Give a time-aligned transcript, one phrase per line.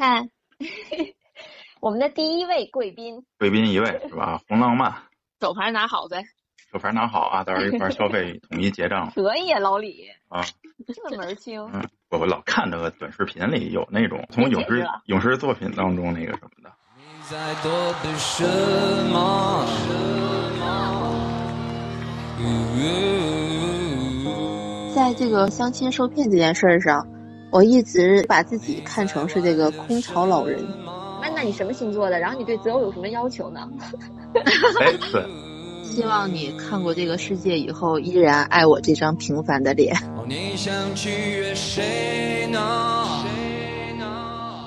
[0.00, 0.30] 看，
[1.78, 4.40] 我们的第一位贵宾，贵宾一位是吧？
[4.48, 4.94] 红浪漫，
[5.42, 6.24] 手牌拿好呗。
[6.72, 10.42] 手牌拿好啊，到时候一块儿消费 统一结账可以啊，老李啊。
[10.86, 11.60] 这门儿清。
[11.74, 16.72] 嗯，我我老看那个短视频里有那种从影视影视作品当中那个什么的。
[24.94, 27.06] 在这个相亲受骗这件事儿上，
[27.50, 30.64] 我一直把自己看成是这个空巢老人。
[31.20, 32.18] 那那你什么星座的？
[32.18, 33.68] 然后你对择偶有什么要求呢？
[34.80, 35.24] 哎，对。
[35.82, 39.96] 希望你看过这个世界以后，依然爱我这张平凡的脸。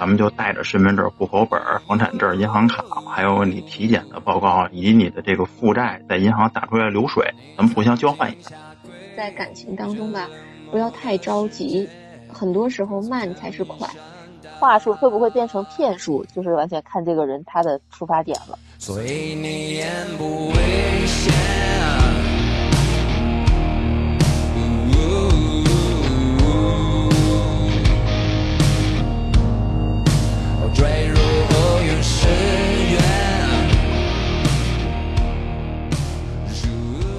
[0.00, 8.50] 咱们就带着身份证、户口本、房产证、银行卡，还有你体检的报告，以及你的这个负债，在银行打出来流水，咱们互相交换一下。
[9.16, 10.28] 在感情当中吧，
[10.72, 11.88] 不要太着急，
[12.32, 13.88] 很多时候慢才是快。
[14.58, 18.58] 话术会不会变成骗术，就是完全看这个人他的出发点了。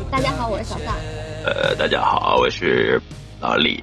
[0.09, 0.95] 大家好，我是小范。
[1.45, 3.01] 呃，大家好，我是
[3.41, 3.81] 老李。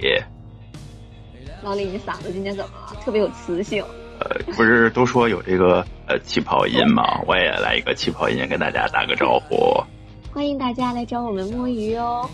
[1.62, 2.96] 老李，你嗓子今天怎么了？
[3.04, 3.84] 特别有磁性。
[4.18, 7.02] 呃，不是都说有这个呃气泡音吗？
[7.26, 9.82] 我也来一个气泡音，跟大家打个招呼。
[10.32, 12.28] 欢迎大家来找我们摸鱼哦。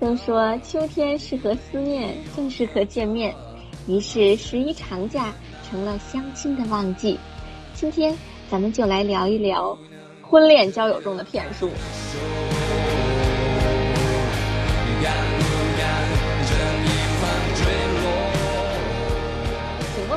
[0.00, 3.34] 都说秋天适合思念，更适合见面，
[3.86, 5.32] 于是十一长假
[5.68, 7.18] 成了相亲的旺季。
[7.74, 8.16] 今天
[8.50, 9.76] 咱们就来聊一聊
[10.22, 11.68] 婚恋交友中的骗术。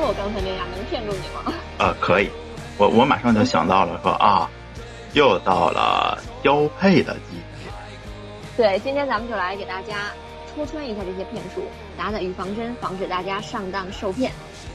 [0.04, 1.52] 我刚才那样能骗住你吗？
[1.78, 2.28] 呃，可以，
[2.76, 4.48] 我我马上就想到了，说啊，
[5.12, 7.70] 又到了交配的季节。
[8.56, 10.10] 对，今天咱们就来给大家
[10.54, 11.62] 戳穿一下这些骗术，
[11.96, 14.30] 打打预防针，防止大家上当受骗。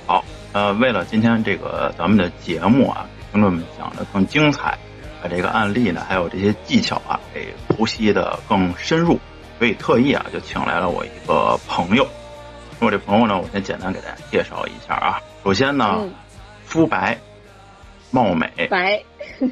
[0.05, 0.23] 好，
[0.53, 4.77] 呃，为了今天这个咱们的节目啊，给听众们讲的更精彩，
[5.21, 9.19] 把这个案例呢，还有这些技巧啊，给剖析的更深入，
[9.59, 12.07] 所以特意啊，就请来了我一个朋友。
[12.79, 15.19] 我这朋友呢，我先简单给大家介绍一下啊。
[15.43, 16.07] 首先呢，
[16.63, 17.17] 肤白，
[18.11, 19.03] 貌美，白，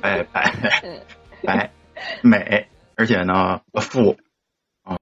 [0.02, 0.54] 哎白，
[1.44, 1.72] 白
[2.22, 4.16] 美，而且呢富，